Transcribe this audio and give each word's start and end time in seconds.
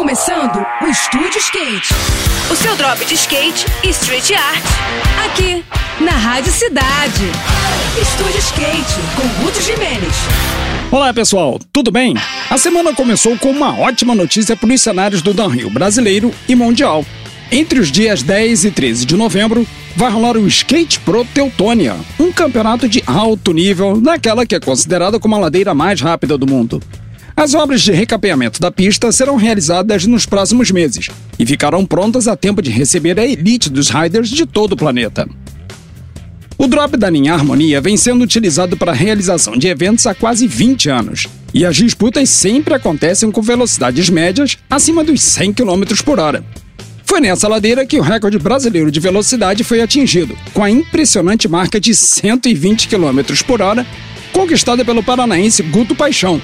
começando 0.00 0.66
o 0.80 0.86
Estúdio 0.86 1.36
Skate. 1.36 1.92
O 2.50 2.56
seu 2.56 2.74
drop 2.74 3.04
de 3.04 3.12
skate 3.12 3.66
e 3.84 3.90
street 3.90 4.30
art. 4.30 4.64
Aqui, 5.26 5.62
na 6.02 6.12
Rádio 6.12 6.50
Cidade. 6.50 7.26
Estúdio 8.00 8.38
Skate, 8.38 8.94
com 9.14 9.44
Guto 9.44 9.60
Jimenez. 9.60 10.14
Olá 10.90 11.12
pessoal, 11.12 11.60
tudo 11.70 11.90
bem? 11.90 12.14
A 12.48 12.56
semana 12.56 12.94
começou 12.94 13.36
com 13.36 13.50
uma 13.50 13.78
ótima 13.78 14.14
notícia 14.14 14.56
para 14.56 14.72
os 14.72 14.80
cenários 14.80 15.20
do 15.20 15.34
downhill 15.34 15.68
brasileiro 15.68 16.32
e 16.48 16.54
mundial. 16.54 17.04
Entre 17.52 17.78
os 17.78 17.92
dias 17.92 18.22
10 18.22 18.64
e 18.64 18.70
13 18.70 19.04
de 19.04 19.16
novembro, 19.16 19.66
vai 19.94 20.10
rolar 20.10 20.38
o 20.38 20.46
Skate 20.46 20.98
Pro 21.00 21.26
Teutônia, 21.26 21.94
um 22.18 22.32
campeonato 22.32 22.88
de 22.88 23.04
alto 23.06 23.52
nível 23.52 24.00
naquela 24.00 24.46
que 24.46 24.54
é 24.54 24.60
considerada 24.60 25.20
como 25.20 25.36
a 25.36 25.40
ladeira 25.40 25.74
mais 25.74 26.00
rápida 26.00 26.38
do 26.38 26.46
mundo. 26.46 26.80
As 27.40 27.54
obras 27.54 27.80
de 27.80 27.90
recapeamento 27.90 28.60
da 28.60 28.70
pista 28.70 29.10
serão 29.10 29.36
realizadas 29.36 30.04
nos 30.04 30.26
próximos 30.26 30.70
meses 30.70 31.08
e 31.38 31.46
ficarão 31.46 31.86
prontas 31.86 32.28
a 32.28 32.36
tempo 32.36 32.60
de 32.60 32.70
receber 32.70 33.18
a 33.18 33.24
elite 33.26 33.70
dos 33.70 33.88
riders 33.88 34.28
de 34.28 34.44
todo 34.44 34.72
o 34.72 34.76
planeta. 34.76 35.26
O 36.58 36.66
drop 36.66 36.98
da 36.98 37.08
linha 37.08 37.32
Harmonia 37.32 37.80
vem 37.80 37.96
sendo 37.96 38.22
utilizado 38.24 38.76
para 38.76 38.92
a 38.92 38.94
realização 38.94 39.56
de 39.56 39.68
eventos 39.68 40.06
há 40.06 40.14
quase 40.14 40.46
20 40.46 40.90
anos, 40.90 41.28
e 41.54 41.64
as 41.64 41.76
disputas 41.76 42.28
sempre 42.28 42.74
acontecem 42.74 43.30
com 43.30 43.40
velocidades 43.40 44.10
médias 44.10 44.58
acima 44.68 45.02
dos 45.02 45.22
100 45.22 45.54
km 45.54 45.82
por 46.04 46.20
hora. 46.20 46.44
Foi 47.06 47.22
nessa 47.22 47.48
ladeira 47.48 47.86
que 47.86 47.98
o 47.98 48.02
recorde 48.02 48.38
brasileiro 48.38 48.90
de 48.90 49.00
velocidade 49.00 49.64
foi 49.64 49.80
atingido, 49.80 50.36
com 50.52 50.62
a 50.62 50.70
impressionante 50.70 51.48
marca 51.48 51.80
de 51.80 51.94
120 51.94 52.86
km 52.86 53.42
por 53.46 53.62
hora, 53.62 53.86
conquistada 54.30 54.84
pelo 54.84 55.02
paranaense 55.02 55.62
Guto 55.62 55.94
Paixão, 55.94 56.38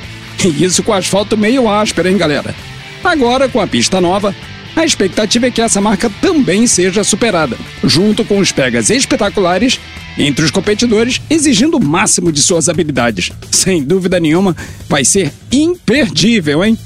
e 0.44 0.48
isso 0.64 0.82
com 0.82 0.92
asfalto 0.92 1.36
meio 1.36 1.68
áspero, 1.68 2.08
hein, 2.08 2.16
galera? 2.16 2.54
Agora, 3.02 3.48
com 3.48 3.60
a 3.60 3.66
pista 3.66 4.00
nova, 4.00 4.34
a 4.74 4.84
expectativa 4.84 5.46
é 5.46 5.50
que 5.50 5.62
essa 5.62 5.80
marca 5.80 6.10
também 6.20 6.66
seja 6.66 7.02
superada, 7.02 7.56
junto 7.82 8.24
com 8.24 8.38
os 8.38 8.52
pegas 8.52 8.90
espetaculares 8.90 9.80
entre 10.18 10.44
os 10.44 10.50
competidores, 10.50 11.20
exigindo 11.28 11.76
o 11.76 11.84
máximo 11.84 12.32
de 12.32 12.42
suas 12.42 12.68
habilidades. 12.68 13.30
Sem 13.50 13.82
dúvida 13.82 14.18
nenhuma, 14.18 14.56
vai 14.88 15.04
ser 15.04 15.32
imperdível, 15.52 16.64
hein? 16.64 16.78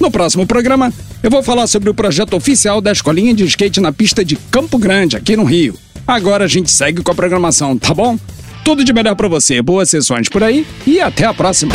No 0.00 0.10
próximo 0.10 0.46
programa, 0.46 0.92
eu 1.22 1.30
vou 1.30 1.42
falar 1.42 1.66
sobre 1.66 1.90
o 1.90 1.94
projeto 1.94 2.34
oficial 2.34 2.80
da 2.80 2.92
escolinha 2.92 3.34
de 3.34 3.44
skate 3.44 3.80
na 3.80 3.92
pista 3.92 4.24
de 4.24 4.36
Campo 4.50 4.78
Grande, 4.78 5.16
aqui 5.16 5.36
no 5.36 5.44
Rio. 5.44 5.74
Agora 6.06 6.44
a 6.44 6.48
gente 6.48 6.70
segue 6.70 7.02
com 7.02 7.10
a 7.10 7.14
programação, 7.14 7.76
tá 7.76 7.92
bom? 7.92 8.18
Tudo 8.64 8.84
de 8.84 8.92
melhor 8.92 9.14
para 9.14 9.28
você, 9.28 9.60
boas 9.60 9.90
sessões 9.90 10.28
por 10.28 10.42
aí 10.42 10.66
e 10.86 11.00
até 11.00 11.24
a 11.24 11.34
próxima. 11.34 11.74